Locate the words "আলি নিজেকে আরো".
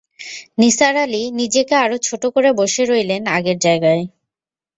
0.97-1.97